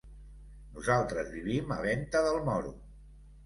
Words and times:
Nosaltres 0.77 1.31
vivim 1.35 1.77
a 1.77 1.79
Venta 1.85 2.25
del 2.29 2.43
Moro. 2.51 2.77